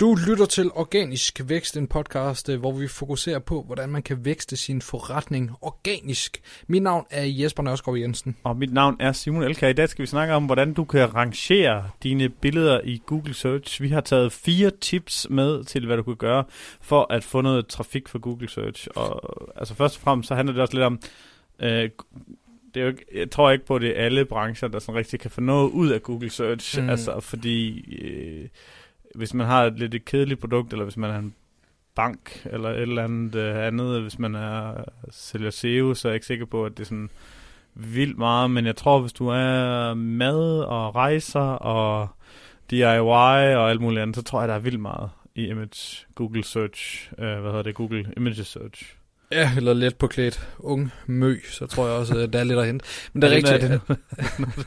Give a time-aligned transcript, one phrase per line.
[0.00, 4.24] Du lytter til Organisk Vækst, en podcast, øh, hvor vi fokuserer på, hvordan man kan
[4.24, 6.42] vækste sin forretning organisk.
[6.66, 8.36] Mit navn er Jesper Nørskov Jensen.
[8.44, 9.68] Og mit navn er Simon Elka.
[9.68, 13.82] I dag skal vi snakke om, hvordan du kan rangere dine billeder i Google Search.
[13.82, 16.44] Vi har taget fire tips med til, hvad du kan gøre
[16.80, 18.88] for at få noget trafik for Google Search.
[18.96, 19.20] Og
[19.56, 21.00] altså først og fremmest, så handler det også lidt om,
[21.62, 21.90] øh,
[22.74, 24.98] det er jo ikke, jeg tror ikke på, at det er alle brancher, der sådan
[24.98, 26.82] rigtig kan få noget ud af Google Search.
[26.82, 26.90] Mm.
[26.90, 28.48] Altså, fordi øh,
[29.14, 31.34] hvis man har et lidt et kedeligt produkt, eller hvis man er en
[31.94, 36.14] bank, eller et eller andet øh, andet, hvis man er sælger SEO, så er jeg
[36.14, 37.10] ikke sikker på, at det er sådan
[37.74, 42.08] vildt meget, men jeg tror, hvis du er mad og rejser og
[42.70, 46.44] DIY og alt muligt andet, så tror jeg, der er vildt meget i image Google
[46.44, 48.99] Search, øh, hvad hedder det, Google Image Search.
[49.32, 52.58] Ja, eller let på klædt ung mø, så tror jeg også, at der er lidt
[52.58, 52.84] at hente.
[53.12, 53.64] Men det er, rigtigt.
[53.64, 53.80] Er det,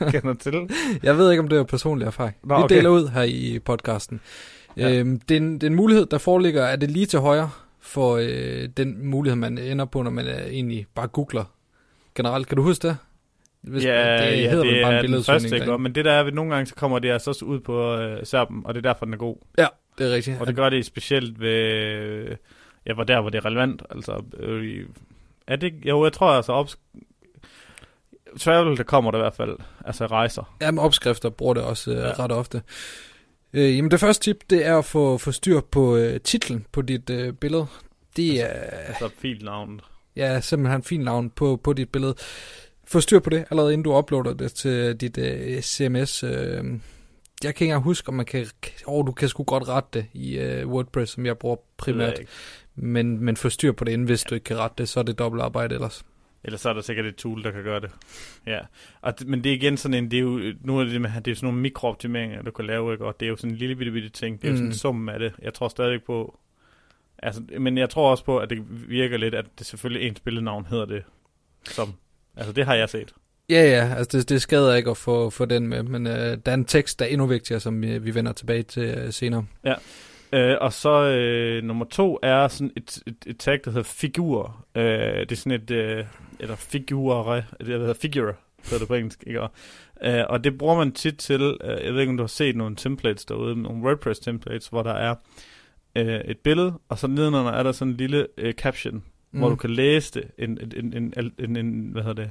[0.00, 0.70] du kender til?
[1.02, 2.36] Jeg ved ikke, om det er personlig erfaring.
[2.44, 2.74] Nå, okay.
[2.74, 4.20] Vi deler ud her i podcasten.
[4.76, 4.92] Ja.
[4.92, 7.50] Øhm, det, er en, det er en mulighed, der foreligger, er det lige til højre
[7.80, 11.44] for øh, den mulighed, man ender på, når man er egentlig bare googler
[12.14, 12.46] generelt.
[12.46, 12.96] Kan du huske det?
[13.62, 15.78] Hvis, ja, det, ja, hedder det bare en den første, ikke?
[15.78, 18.26] men det der er, at nogle gange så kommer det altså også ud på øh,
[18.26, 19.36] serben, og det er derfor, den er god.
[19.58, 19.66] Ja,
[19.98, 20.40] det er rigtigt.
[20.40, 22.36] Og det gør det specielt ved,
[22.86, 23.82] ja, hvor der, hvor det er relevant.
[23.90, 24.86] Altså, øh,
[25.46, 26.68] er det, jo, jeg tror altså, op,
[28.38, 30.56] travel, der kommer der i hvert fald, altså rejser.
[30.60, 32.24] Ja, men opskrifter bruger det også øh, ja.
[32.24, 32.62] ret ofte.
[33.52, 36.82] Øh, jamen det første tip, det er at få, få styr på øh, titlen på
[36.82, 37.66] dit øh, billede.
[38.16, 39.08] Det altså, er...
[39.08, 39.80] Altså navn.
[40.16, 42.14] Ja, simpelthen fint navn på, på dit billede.
[42.86, 46.22] Få styr på det, allerede inden du uploader det til dit øh, CMS.
[46.22, 46.64] Øh,
[47.44, 48.46] jeg kan ikke engang huske, om man kan...
[48.86, 52.20] Åh, oh, du kan sgu godt rette det i øh, WordPress, som jeg bruger primært.
[52.74, 54.28] Men, men få styr på det inden, hvis ja.
[54.28, 56.04] du ikke kan rette det, så er det dobbelt arbejde ellers.
[56.44, 57.90] Eller så er der sikkert et tool, der kan gøre det.
[58.46, 58.58] Ja.
[59.00, 61.34] Og, men det er igen sådan en, det er jo, nu er det, det er
[61.34, 63.04] sådan nogle mikrooptimeringer, du kan lave, ikke?
[63.04, 64.42] og det er jo sådan en lille bitte, bitte ting.
[64.42, 64.54] Det er mm.
[64.54, 64.72] jo sådan en mm.
[64.72, 65.32] sum af det.
[65.42, 66.38] Jeg tror stadig på,
[67.18, 70.66] altså, men jeg tror også på, at det virker lidt, at det selvfølgelig ens billednavn
[70.66, 71.04] hedder det.
[71.64, 71.94] Som,
[72.36, 73.14] altså det har jeg set.
[73.50, 76.52] Ja, ja, altså det, det skader ikke at få, få den med, men øh, der
[76.52, 79.46] er en tekst, der er endnu vigtigere, som vi, vi vender tilbage til øh, senere.
[79.64, 79.74] Ja,
[80.34, 84.64] Øh, og så øh, nummer to er sådan et, et, et tag, der hedder figur.
[84.74, 84.84] Øh,
[85.20, 86.04] det er sådan et, øh,
[86.40, 88.34] eller figure, det hedder figure,
[88.64, 89.40] hedder det på engelsk, ikke?
[89.40, 89.50] Og,
[90.04, 92.56] øh, og det bruger man tit til, øh, jeg ved ikke om du har set
[92.56, 95.14] nogle templates derude, nogle WordPress templates, hvor der er
[95.96, 99.38] øh, et billede, og så nedenunder er der sådan en lille øh, caption, mm.
[99.38, 102.30] hvor du kan læse det, en, en, en, en, en, en hvad hedder det,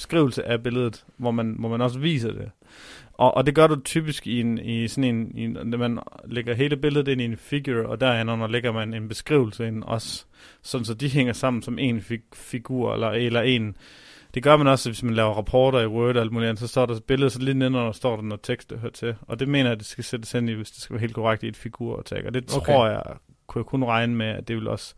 [0.00, 2.50] beskrivelse af billedet, hvor man, hvor man også viser det.
[3.14, 6.54] Og, og det gør du typisk i, en, i sådan en, i en, man lægger
[6.54, 10.24] hele billedet ind i en figure, og derinde lægger man en beskrivelse ind også,
[10.62, 13.76] sådan så de hænger sammen som en fig, figur, eller, eller en,
[14.34, 16.68] det gør man også, hvis man laver rapporter i Word og alt muligt andet, så
[16.68, 19.14] står der billedet, så lige nedenunder står der noget tekst, der hører til.
[19.20, 21.14] Og det mener jeg, at det skal sættes ind i, hvis det skal være helt
[21.14, 22.26] korrekt i et figurtag.
[22.26, 22.72] Og det okay.
[22.72, 23.02] tror jeg,
[23.46, 24.94] kunne jeg kun regne med, at det vil også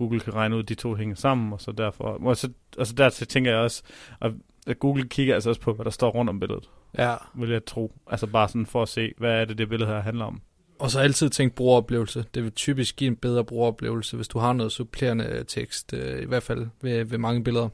[0.00, 2.94] Google kan regne ud, at de to hænger sammen, og så derfor, og så, altså
[2.94, 3.82] der tænker jeg også,
[4.20, 4.32] at
[4.78, 6.68] Google kigger altså også på, hvad der står rundt om billedet.
[6.98, 7.14] Ja.
[7.34, 7.92] Vil jeg tro.
[8.06, 10.40] Altså bare sådan for at se, hvad er det, det billede her handler om.
[10.78, 12.24] Og så altid tænk brugeroplevelse.
[12.34, 16.26] Det vil typisk give en bedre brugeroplevelse, hvis du har noget supplerende tekst, øh, i
[16.26, 17.68] hvert fald ved, ved mange billeder.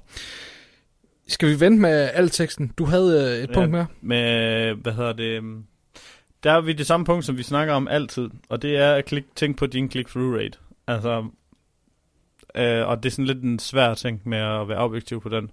[1.29, 2.73] Skal vi vente med al teksten?
[2.79, 3.87] Du havde øh, et ja, punkt mere.
[4.01, 5.25] Med, hvad hedder det?
[5.37, 5.65] Øhm,
[6.43, 9.05] der er vi det samme punkt, som vi snakker om altid, og det er at
[9.05, 10.59] klik, tænk på din click-through rate.
[10.87, 11.25] Altså,
[12.57, 15.51] øh, og det er sådan lidt en svær ting med at være objektiv på den.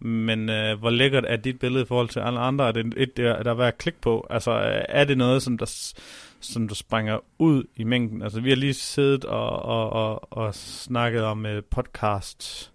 [0.00, 2.68] Men øh, hvor lækkert er dit billede i forhold til alle andre?
[2.68, 4.26] Er det et, der, er værd at klikke på?
[4.30, 4.50] Altså,
[4.88, 5.94] er det noget, som der,
[6.40, 8.22] som der springer ud i mængden?
[8.22, 12.72] Altså, vi har lige siddet og, og, og, og snakket om uh, podcast,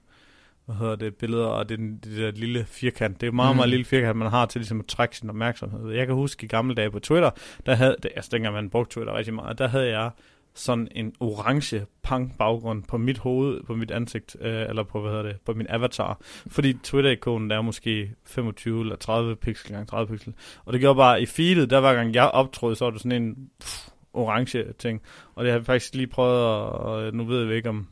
[0.66, 3.22] hvad hedder det, billeder, og det, det der lille firkant.
[3.22, 3.56] Det er meget, mm.
[3.56, 5.92] meget lille firkant, man har til ligesom at trække sin opmærksomhed.
[5.92, 7.30] Jeg kan huske i gamle dage på Twitter,
[7.66, 10.12] der havde, det, altså dengang man brugte Twitter rigtig meget, der havde jeg
[10.56, 15.12] sådan en orange punk baggrund på mit hoved, på mit ansigt, øh, eller på, hvad
[15.12, 16.18] hedder det, på min avatar.
[16.48, 20.34] Fordi Twitter-ikonen der er måske 25 eller 30 pixel gange 30 pixel.
[20.66, 23.24] Og det gjorde bare, i feedet, der hver gang jeg optrådte, så var det sådan
[23.24, 25.02] en pff, orange ting.
[25.36, 27.88] Og det har jeg faktisk lige prøvet, og nu ved jeg ikke, om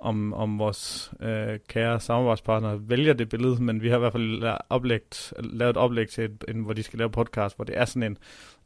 [0.00, 4.40] om, om vores øh, kære samarbejdspartnere vælger det billede, men vi har i hvert fald
[4.40, 7.78] lavet, oplægt, lavet et oplæg til, et, en, hvor de skal lave podcast, hvor det
[7.78, 8.18] er sådan en,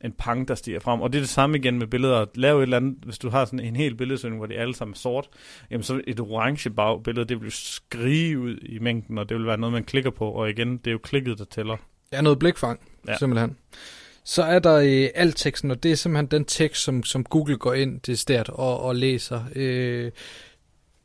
[0.05, 1.01] en pang, der stiger frem.
[1.01, 2.27] Og det er det samme igen med billeder.
[2.35, 4.93] Lave et eller andet, hvis du har sådan en hel billedsøgning, hvor de alle sammen
[4.93, 5.29] er sort,
[5.71, 9.59] jamen så et orange bagbillede, det vil skrige ud i mængden, og det vil være
[9.59, 10.31] noget, man klikker på.
[10.31, 11.77] Og igen, det er jo klikket, der tæller.
[12.13, 13.19] Ja, noget blikfang, ja.
[13.19, 13.57] simpelthen.
[14.25, 17.57] Så er der øh, alt teksten, og det er simpelthen den tekst, som, som Google
[17.57, 19.45] går ind til start og, og læser.
[19.55, 20.11] Øh,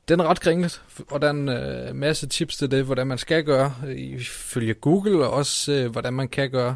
[0.07, 0.81] den er ret kringlet,
[1.11, 5.25] og der er en øh, masse tips til det, hvordan man skal gøre, ifølge Google,
[5.25, 6.75] og også øh, hvordan man kan gøre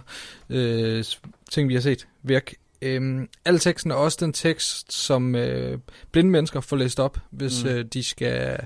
[0.50, 1.04] øh,
[1.51, 5.80] ting, vi har set virke Øhm, al teksten er også den tekst, som øh,
[6.12, 7.69] blinde mennesker får læst op, hvis mm.
[7.69, 8.57] øh, de skal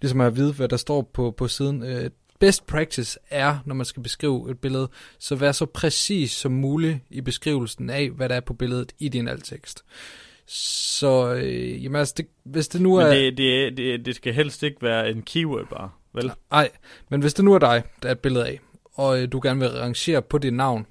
[0.00, 1.82] ligesom have at vide, hvad der står på, på siden.
[1.82, 4.88] Øh, best practice er, når man skal beskrive et billede,
[5.18, 9.08] så vær så præcis som muligt i beskrivelsen af, hvad der er på billedet i
[9.08, 9.84] din alttekst.
[10.52, 13.10] Så øh, jamen, altså, det, hvis det nu Men er...
[13.10, 16.32] det, det, det, det skal helst ikke være en keyword bare, vel?
[16.50, 16.70] Nej,
[17.08, 18.60] men hvis det nu er dig, der er et billede af,
[18.94, 20.86] og øh, du gerne vil rangere på dit navn,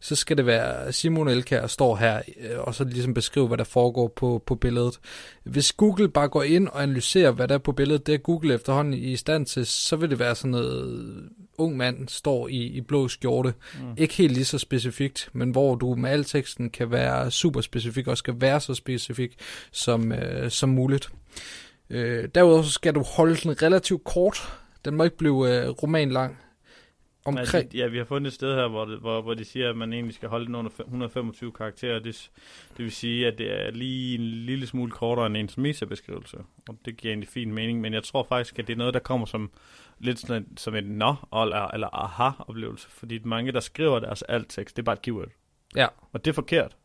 [0.00, 3.64] så skal det være Simon Elkær står her, øh, og så ligesom beskrive, hvad der
[3.64, 5.00] foregår på, på billedet.
[5.44, 8.54] Hvis Google bare går ind og analyserer, hvad der er på billedet, det er Google
[8.54, 12.80] efterhånden i stand til, så vil det være sådan noget ung mand står i, i
[12.80, 13.54] blå skjorte.
[13.74, 13.94] Mm.
[13.96, 18.06] Ikke helt lige så specifikt, men hvor du med al teksten kan være super specifik,
[18.06, 19.34] og skal være så specifik
[19.72, 21.10] som, øh, som muligt.
[21.90, 24.58] Øh, derudover så skal du holde den relativt kort.
[24.84, 26.38] Den må ikke blive øh, roman lang
[27.24, 27.38] omkring...
[27.38, 29.76] Altså, ja, vi har fundet et sted her, hvor, det, hvor, hvor de siger, at
[29.76, 31.98] man egentlig skal holde den under 125 karakterer.
[31.98, 32.30] Det,
[32.76, 36.38] det vil sige, at det er lige en lille smule kortere end ens meta-beskrivelse.
[36.68, 39.00] Og det giver egentlig fin mening, men jeg tror faktisk, at det er noget, der
[39.00, 39.50] kommer som
[39.98, 42.88] lidt sådan, som en nå eller, eller aha-oplevelse.
[42.90, 45.28] Fordi mange, der skriver deres alt-tekst, det er bare et keyword.
[45.76, 45.86] Ja.
[46.12, 46.76] Og det er forkert.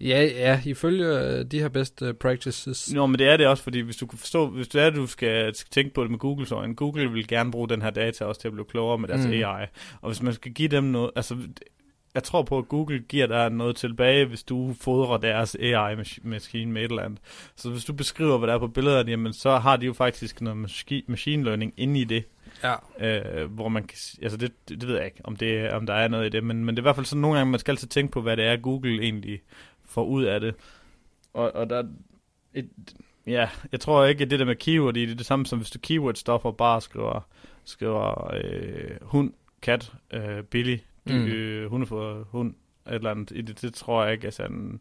[0.00, 2.92] Ja, ja, ifølge øh, de her best uh, practices.
[2.92, 4.94] Nå, men det er det også, fordi hvis du kan forstå, hvis det er, at
[4.94, 7.90] du skal tænke på det med Google, så en Google vil gerne bruge den her
[7.90, 9.32] data også til at blive klogere med deres mm.
[9.32, 9.66] AI.
[10.00, 11.36] Og hvis man skal give dem noget, altså
[12.14, 16.84] jeg tror på, at Google giver dig noget tilbage, hvis du fodrer deres AI-maskine med
[16.84, 17.20] et eller andet.
[17.56, 20.40] Så hvis du beskriver, hvad der er på billederne, jamen, så har de jo faktisk
[20.40, 20.58] noget
[21.06, 22.24] machine learning inde i det.
[22.62, 22.74] Ja.
[23.00, 26.08] Øh, hvor man kan, altså det, det, ved jeg ikke, om, det, om der er
[26.08, 27.72] noget i det, men, men det er i hvert fald sådan nogle gange, man skal
[27.72, 29.40] altid tænke på, hvad det er, Google egentlig
[29.94, 30.54] får ud af det.
[31.32, 31.84] Og, og der
[32.54, 32.68] et,
[33.26, 35.70] ja, jeg tror ikke, at det der med keyword det er det samme som hvis
[35.70, 37.26] du keyword stoffer bare skriver,
[37.64, 39.32] skriver øh, hund,
[39.62, 41.12] kat, øh, billig, mm.
[41.12, 42.54] øh, hunde for hund,
[42.86, 43.30] et eller andet.
[43.30, 44.80] I det, det tror jeg ikke er sådan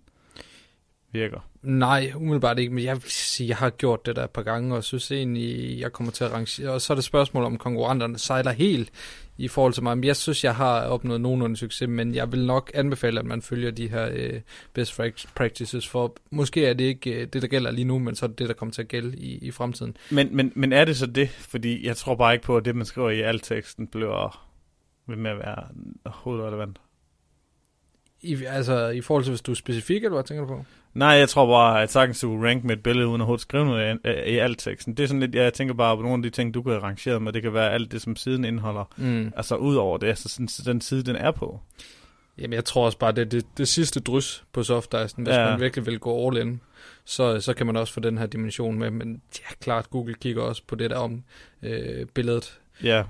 [1.13, 1.39] virker.
[1.61, 4.75] Nej, umiddelbart ikke, men jeg vil sige, jeg har gjort det der et par gange,
[4.75, 6.69] og synes egentlig, jeg kommer til at rangere.
[6.69, 8.91] Og så er det spørgsmål, om konkurrenterne sejler helt
[9.37, 9.97] i forhold til mig.
[9.97, 13.41] Men jeg synes, jeg har opnået nogenlunde succes, men jeg vil nok anbefale, at man
[13.41, 14.41] følger de her øh,
[14.73, 15.01] best
[15.35, 18.27] practices, for måske er det ikke øh, det, der gælder lige nu, men så er
[18.27, 19.97] det det, der kommer til at gælde i, i fremtiden.
[20.11, 21.29] Men, men, men er det så det?
[21.29, 24.45] Fordi jeg tror bare ikke på, at det, man skriver i alt teksten, bliver
[25.07, 25.67] ved med at være
[26.05, 26.77] hovedrelevant.
[28.23, 30.65] I, altså i forhold til, hvis du er specifik, eller hvad tænker du på?
[30.93, 33.99] Nej, jeg tror bare, at sagtens du rank med et billede, uden at skrive noget
[34.05, 34.97] i, i, i alt teksten.
[34.97, 36.83] Det er sådan lidt, jeg tænker bare på nogle af de ting, du kan have
[36.83, 37.33] rangeret med.
[37.33, 38.93] Det kan være alt det, som siden indeholder.
[38.97, 39.33] Mm.
[39.35, 41.59] Altså ud over det, altså sådan, den side, den er på.
[42.37, 45.23] Jamen, jeg tror også bare, det er det, det sidste drys på Softicen.
[45.23, 45.49] Hvis ja.
[45.49, 46.61] man virkelig vil gå all in,
[47.05, 48.91] så, så kan man også få den her dimension med.
[48.91, 51.23] Men ja, klart, Google kigger også på det der om
[51.63, 52.59] øh, billedet.
[52.83, 53.03] Ja,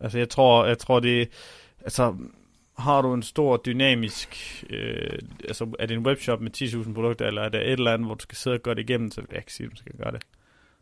[0.00, 1.28] altså jeg tror, jeg tror det,
[1.84, 2.14] altså
[2.78, 7.42] har du en stor dynamisk, øh, altså er det en webshop med 10.000 produkter, eller
[7.42, 9.28] er det et eller andet, hvor du skal sidde og gøre det igennem, så vil
[9.30, 10.22] jeg ikke sige, at du skal gøre det.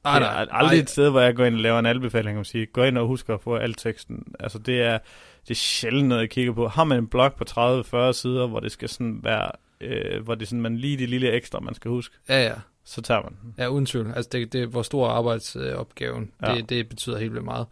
[0.05, 2.39] Nej, nej, det er aldrig et sted, hvor jeg går ind og laver en anbefaling
[2.39, 4.35] og siger, gå ind og husk at få al teksten.
[4.41, 4.99] Altså det er,
[5.43, 6.69] det er sjældent noget, jeg kigger på.
[6.69, 9.51] Har man en blog på 30-40 sider, hvor det skal sådan være,
[9.81, 12.17] øh, hvor det er sådan, man lige det lille ekstra, man skal huske.
[12.29, 12.55] Ja, ja
[12.87, 13.55] så tager man den.
[13.59, 14.13] Ja, uden tvivl.
[14.17, 16.31] Altså, det, det er hvor stor arbejdsopgaven.
[16.47, 16.55] Ja.
[16.55, 17.67] Det, det betyder helt vildt meget.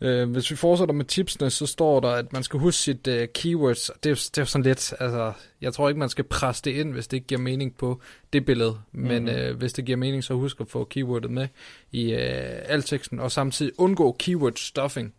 [0.00, 3.14] Uh, hvis vi fortsætter med tipsene, så står der, at man skal huske sit uh,
[3.34, 3.90] keywords.
[4.02, 6.92] Det er, det er sådan lidt, altså, jeg tror ikke, man skal presse det ind,
[6.92, 8.00] hvis det ikke giver mening på
[8.32, 8.78] det billede.
[8.92, 9.50] Men mm-hmm.
[9.50, 11.48] uh, hvis det giver mening, så husk at få keywordet med
[11.92, 12.18] i uh,
[12.64, 15.14] al teksten, og samtidig undgå keyword stuffing,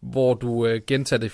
[0.00, 1.32] hvor du uh, gentager det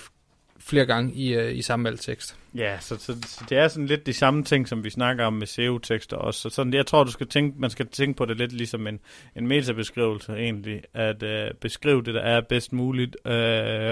[0.65, 2.37] flere gange i, uh, i samme valgtekst.
[2.55, 5.33] Ja, så, så, så det er sådan lidt de samme ting, som vi snakker om
[5.33, 6.39] med SEO-tekster også.
[6.39, 8.99] Så sådan, jeg tror, du skal tænke, man skal tænke på det lidt ligesom en,
[9.35, 13.31] en metabeskrivelse egentlig, at uh, beskrive det, der er bedst muligt uh,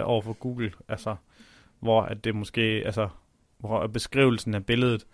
[0.10, 0.72] over for Google.
[0.88, 1.16] Altså,
[1.80, 3.10] hvor at det måske, altså,
[3.58, 5.06] hvor beskrivelsen af billedet,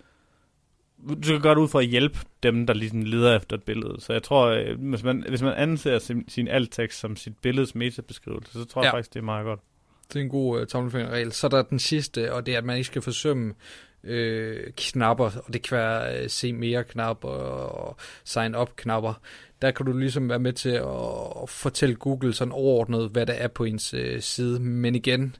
[1.09, 3.95] du skal gøre det ud for at hjælpe dem, der ligesom leder efter et billede.
[3.99, 8.53] Så jeg tror, hvis man, hvis man anser sin, sin alt-tekst som sit billedes metabeskrivelse,
[8.53, 8.85] så tror ja.
[8.85, 9.59] jeg faktisk, det er meget godt.
[10.13, 11.31] Det er en god uh, tommelfingerregel.
[11.31, 13.53] Så er der den sidste, og det er, at man ikke skal forsømme
[14.03, 19.21] øh, knapper, og det kan være uh, se mere knapper og sign up knapper.
[19.61, 23.33] Der kan du ligesom være med til at, at fortælle Google sådan overordnet, hvad der
[23.33, 24.59] er på ens uh, side.
[24.59, 25.35] Men igen,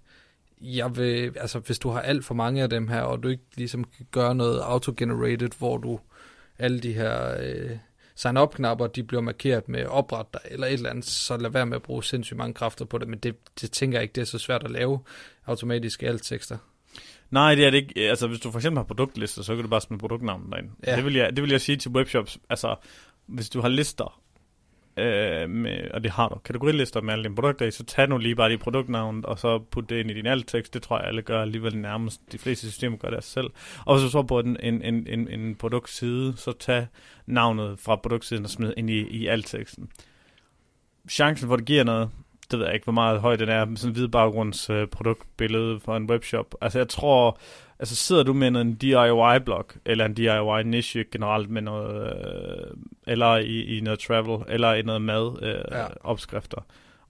[0.62, 3.44] jeg vil, altså hvis du har alt for mange af dem her, og du ikke
[3.56, 6.00] ligesom kan gøre noget auto-generated, hvor du
[6.60, 7.78] alle de her øh,
[8.18, 11.76] sign-up-knapper, de bliver markeret med opret dig, eller et eller andet, så lad være med
[11.76, 14.26] at bruge sindssygt mange kræfter på det, men det, det tænker jeg ikke, det er
[14.26, 15.00] så svært at lave
[15.46, 16.58] automatisk alt tekster.
[17.32, 18.10] Nej, det er det ikke.
[18.10, 20.70] Altså, hvis du for eksempel har produktlister, så kan du bare smide produktnavnet derind.
[20.88, 20.96] Ja.
[20.96, 22.38] Det, vil jeg, det vil jeg sige til webshops.
[22.50, 22.76] Altså,
[23.26, 24.22] hvis du har lister,
[24.98, 28.18] øh, med, og det har du, kategorilister med alle dine produkter i, så tag nu
[28.18, 30.74] lige bare dit produktnavn, og så put det ind i din alt-tekst.
[30.74, 32.22] Det tror jeg, alle gør alligevel nærmest.
[32.32, 33.50] De fleste systemer gør det selv.
[33.86, 36.88] Og hvis du så på en, en, en, en, en produktside, så tag
[37.26, 39.90] navnet fra produktsiden og smid ind i, i alt-teksten.
[41.10, 42.10] Chancen for, at det giver noget,
[42.52, 44.88] det ved jeg ikke, hvor meget høj den er, med sådan en hvid baggrunds øh,
[44.88, 46.56] produktbillede for en webshop.
[46.62, 47.40] Altså jeg tror,
[47.80, 53.78] altså sidder du med en DIY-blog, eller en DIY-niche generelt med noget, øh, eller i,
[53.78, 55.86] i noget travel, eller i noget mad, øh, ja.
[56.02, 56.66] opskrifter,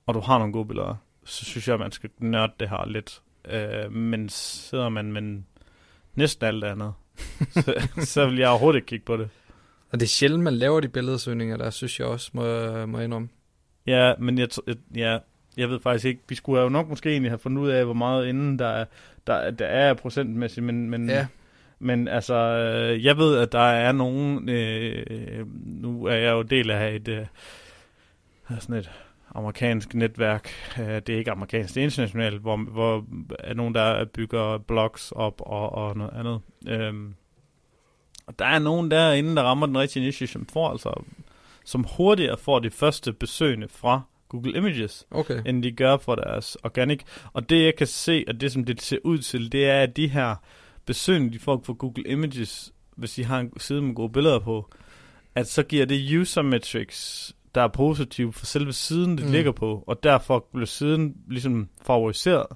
[0.05, 0.95] og du har nogle gode billeder,
[1.25, 3.21] så synes jeg, at man skal nørde det her lidt.
[3.49, 5.41] Øh, men sidder man med
[6.15, 6.93] næsten alt andet,
[7.63, 9.29] så, så vil jeg overhovedet ikke kigge på det.
[9.91, 13.29] Og det er sjældent, man laver de billedsøgninger, der synes jeg også, må, må indrømme.
[13.87, 14.49] Ja, men jeg,
[14.95, 15.17] ja,
[15.57, 16.21] jeg ved faktisk ikke.
[16.29, 18.85] Vi skulle jo nok måske egentlig have fundet ud af, hvor meget inden der er,
[19.27, 21.27] der, der er procentmæssigt, men, men, ja.
[21.79, 26.71] men altså, øh, jeg ved, at der er nogen, øh, nu er jeg jo del
[26.71, 27.25] af et, øh,
[28.59, 28.91] sådan et
[29.35, 30.49] amerikansk netværk,
[30.79, 33.05] øh, det er ikke amerikansk, det er internationalt, hvor, hvor
[33.39, 36.39] er nogen, der bygger blogs op og, og noget andet.
[36.67, 37.13] Øhm,
[38.27, 41.03] og der er nogen derinde, der rammer den rigtige niche, som får altså
[41.67, 45.41] som hurtigere får de første besøgende fra Google Images, okay.
[45.45, 46.99] end de gør for deres organic.
[47.33, 49.97] Og det jeg kan se, og det som det ser ud til, det er, at
[49.97, 50.35] de her
[50.85, 54.69] besøgende, de får fra Google Images, hvis de har en side med gode billeder på,
[55.35, 59.31] at så giver det user metrics, der er positive for selve siden, det mm.
[59.31, 62.47] ligger på, og derfor bliver siden ligesom favoriseret.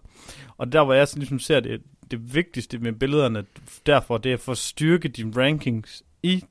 [0.58, 3.46] Og der, hvor jeg ligesom ser det, det vigtigste med billederne,
[3.86, 6.44] derfor det er for at styrke din rankings i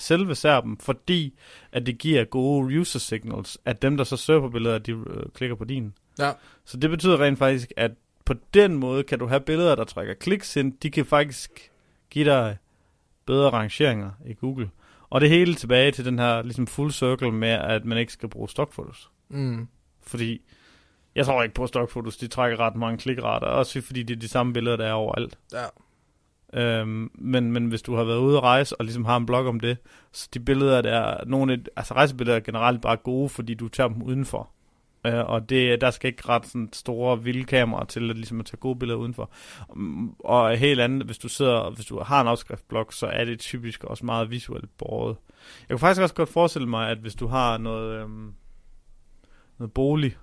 [0.00, 1.34] selve serben, fordi
[1.72, 5.22] at det giver gode user signals, at dem, der så søger på billeder, de øh,
[5.34, 5.94] klikker på din.
[6.18, 6.32] Ja.
[6.64, 7.90] Så det betyder rent faktisk, at
[8.24, 10.72] på den måde kan du have billeder, der trækker kliks ind.
[10.82, 11.70] De kan faktisk
[12.10, 12.56] give dig
[13.26, 14.70] bedre rangeringer i Google.
[15.10, 18.28] Og det hele tilbage til den her ligesom full circle med, at man ikke skal
[18.28, 19.10] bruge stockfotos.
[19.28, 19.68] Mm.
[20.02, 20.40] Fordi
[21.14, 24.28] jeg tror ikke på stockfotos, de trækker ret mange klikrater, også fordi det er de
[24.28, 25.38] samme billeder, der er overalt.
[25.52, 25.64] Ja.
[26.54, 29.46] Øhm, men, men hvis du har været ude at rejse, og ligesom har en blog
[29.46, 29.78] om det,
[30.12, 33.88] så de billeder, der er nogle, altså rejsebilleder er generelt bare gode, fordi du tager
[33.88, 34.50] dem udenfor.
[35.06, 38.46] Øh, og det, der skal ikke ret sådan store vilde kameraer til at, ligesom at
[38.46, 39.30] tage gode billeder udenfor.
[40.18, 43.84] Og helt andet, hvis du sidder, hvis du har en opskriftblog, så er det typisk
[43.84, 45.16] også meget visuelt båret.
[45.60, 48.34] Jeg kan faktisk også godt forestille mig, at hvis du har noget, øhm,
[49.58, 50.16] noget bolig,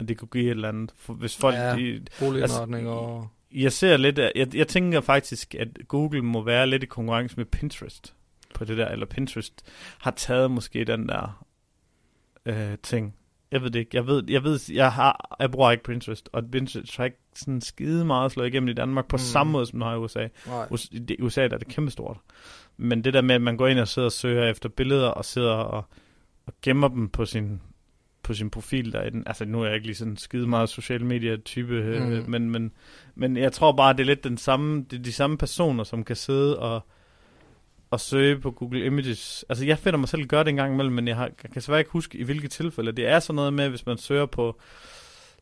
[0.00, 0.94] at det kunne give et eller andet.
[0.96, 5.54] For hvis folk, ja, de, boligindretning altså, og jeg ser lidt, jeg, jeg tænker faktisk,
[5.54, 8.14] at Google må være lidt i konkurrence med Pinterest
[8.54, 9.64] på det der, eller Pinterest
[9.98, 11.44] har taget måske den der
[12.46, 13.14] øh, ting.
[13.50, 13.96] Jeg ved det ikke.
[13.96, 17.60] Jeg ved, jeg ved, jeg har, jeg bruger ikke Pinterest, og Pinterest har ikke sådan
[17.60, 19.18] skide meget slået igennem i Danmark på mm.
[19.18, 20.28] samme måde, som den har i USA.
[20.46, 20.68] Nej.
[20.92, 22.16] I USA der er det kæmpestort.
[22.76, 25.24] Men det der med, at man går ind og sidder og søger efter billeder, og
[25.24, 25.84] sidder og,
[26.46, 27.60] og gemmer dem på sin
[28.30, 29.22] på sin profil derinde.
[29.26, 32.30] Altså, nu er jeg ikke lige sådan skide meget social media type, øh, mm.
[32.30, 32.72] men, men,
[33.14, 36.04] men jeg tror bare, det er lidt den samme, det er de samme personer, som
[36.04, 36.80] kan sidde og,
[37.90, 39.44] og søge på Google Images.
[39.48, 41.62] Altså, jeg finder mig selv gøre det en gang imellem, men jeg, har, jeg kan
[41.62, 42.92] svært ikke huske, i hvilke tilfælde.
[42.92, 44.60] Det er sådan noget med, hvis man søger på,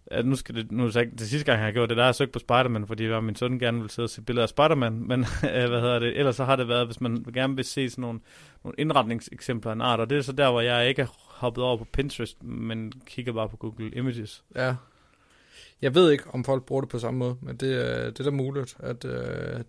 [0.06, 2.02] at nu skal det, nu er det, det sidste gang, jeg har gjort det, der
[2.02, 4.42] har jeg søgt på Spider-Man, fordi var min søn gerne vil sidde og se billeder
[4.42, 5.26] af Spider-Man, men
[5.68, 8.20] hvad hedder det, ellers så har det været, hvis man gerne vil se sådan nogle,
[8.64, 11.76] nogle indretningseksempler af en art, og det er så der, hvor jeg ikke hoppet over
[11.76, 14.42] på Pinterest, men kigger bare på Google Images.
[14.56, 14.74] Ja.
[15.82, 18.30] Jeg ved ikke, om folk bruger det på samme måde, men det, det er da
[18.30, 19.10] muligt, at uh,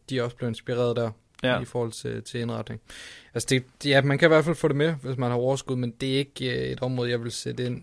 [0.10, 1.12] de også bliver inspireret der
[1.44, 1.62] ja.
[1.62, 2.82] i forhold til, til indretning.
[3.34, 5.76] Altså, det, ja, man kan i hvert fald få det med, hvis man har overskud,
[5.76, 7.82] men det er ikke uh, et område, jeg vil sætte ind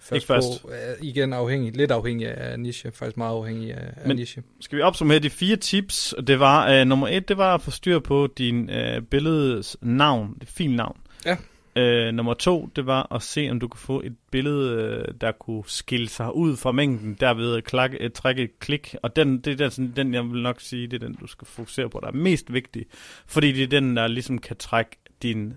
[0.00, 0.62] først, ikke først.
[0.62, 0.70] på.
[1.00, 4.42] Igen afhængig, lidt afhængig af niche, faktisk meget afhængig af, af men niche.
[4.60, 6.14] Skal vi opsummere de fire tips?
[6.26, 10.36] Det var, uh, nummer et, det var at få styr på din uh, billedes navn,
[10.40, 11.00] det filnavn.
[11.26, 11.36] Ja.
[11.76, 15.32] Øh, nummer to, det var at se, om du kunne få et billede, øh, der
[15.32, 18.94] kunne skille sig ud fra mængden, derved klak, et, trække et klik.
[19.02, 21.46] Og den, det er den, den, jeg vil nok sige, det er den, du skal
[21.46, 22.86] fokusere på, der er mest vigtig.
[23.26, 24.90] Fordi det er den, der ligesom kan trække
[25.22, 25.54] din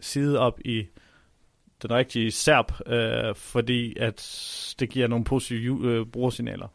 [0.00, 0.86] side op i
[1.82, 6.68] den rigtige serp, øh, fordi at det giver nogle positive øh, brugersignaler.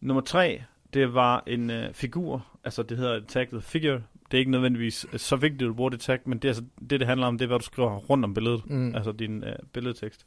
[0.00, 0.62] Nummer tre,
[0.94, 5.36] det var en øh, figur, altså det hedder tagget figure, det er ikke nødvendigvis så
[5.36, 7.46] vigtigt, at du bruger det tag, men det, altså, det, det handler om, det er,
[7.46, 8.94] hvad du skriver rundt om billedet, mm.
[8.94, 10.26] altså din øh, billedtekst.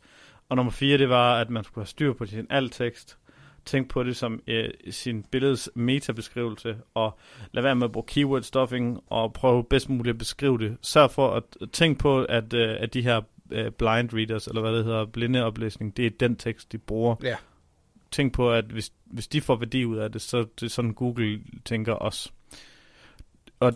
[0.49, 3.17] Og nummer fire, det var, at man skulle have styr på sin alt-tekst.
[3.65, 7.19] Tænk på det som øh, sin billeds metabeskrivelse, og
[7.51, 10.77] lad være med at bruge keyword stuffing, og prøve bedst muligt at beskrive det.
[10.81, 14.73] Sørg for at tænke på, at, øh, at de her øh, blind readers, eller hvad
[14.73, 17.15] det hedder, blindeoplæsning, det er den tekst, de bruger.
[17.23, 17.35] Ja.
[18.11, 20.93] Tænk på, at hvis, hvis de får værdi ud af det, så det er sådan
[20.93, 22.31] Google tænker også.
[23.59, 23.73] Og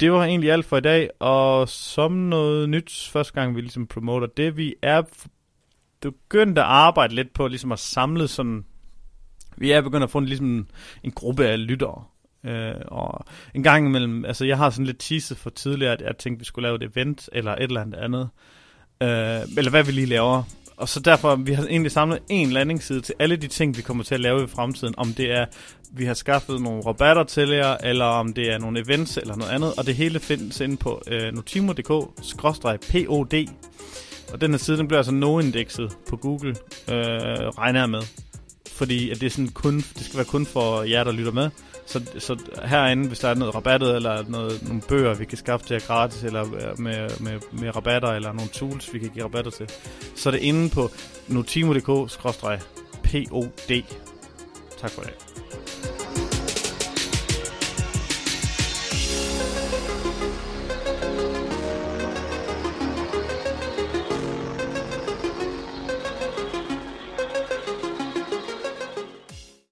[0.00, 3.86] det var egentlig alt for i dag, og som noget nyt, første gang vi ligesom
[3.86, 5.02] promoter det, vi er
[6.00, 8.64] begyndt at arbejde lidt på ligesom at samle sådan,
[9.56, 10.66] vi er begyndt at få en, ligesom
[11.02, 12.04] en gruppe af lyttere,
[12.44, 16.16] Øh, og en gang imellem, altså jeg har sådan lidt teaset for tidligere, at jeg
[16.18, 18.28] tænkte, at vi skulle lave et event eller et eller andet andet.
[19.02, 20.42] Øh, eller hvad vi lige laver.
[20.76, 24.04] Og så derfor, vi har egentlig samlet en landingsside til alle de ting, vi kommer
[24.04, 24.94] til at lave i fremtiden.
[24.96, 25.46] Om det er,
[25.92, 29.52] vi har skaffet nogle rabatter til jer, eller om det er nogle events eller noget
[29.52, 29.72] andet.
[29.78, 33.46] Og det hele findes inde på øh, notimo.dk-pod.
[34.32, 36.56] Og den her side, den bliver altså no-indekset på Google,
[36.88, 36.96] øh,
[37.58, 38.02] regner jeg med.
[38.82, 41.50] Fordi at det, er sådan kun, det skal være kun for jer, der lytter med.
[41.86, 45.66] Så, så herinde, hvis der er noget rabattet, eller noget, nogle bøger, vi kan skaffe
[45.66, 49.24] til jer gratis, eller øh, med, med, med rabatter, eller nogle tools, vi kan give
[49.24, 49.68] rabatter til,
[50.16, 50.90] så er det inde på
[51.28, 52.58] notimo.dk-pod.
[54.80, 55.31] Tak for det.